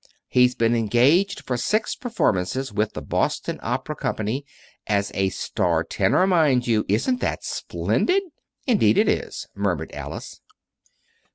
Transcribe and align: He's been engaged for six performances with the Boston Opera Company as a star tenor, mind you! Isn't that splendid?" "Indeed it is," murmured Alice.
He's 0.29 0.55
been 0.55 0.75
engaged 0.75 1.45
for 1.45 1.57
six 1.57 1.93
performances 1.93 2.73
with 2.73 2.93
the 2.93 3.03
Boston 3.03 3.59
Opera 3.61 3.95
Company 3.95 4.47
as 4.87 5.11
a 5.13 5.29
star 5.29 5.83
tenor, 5.83 6.25
mind 6.25 6.65
you! 6.65 6.85
Isn't 6.89 7.19
that 7.19 7.43
splendid?" 7.43 8.23
"Indeed 8.65 8.97
it 8.97 9.07
is," 9.07 9.47
murmured 9.53 9.91
Alice. 9.93 10.41